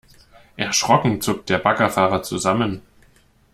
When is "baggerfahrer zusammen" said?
1.59-2.81